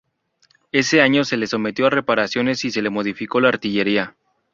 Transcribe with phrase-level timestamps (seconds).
[0.71, 4.15] Ese año se le sometió a reparaciones y se le modificó la artillería.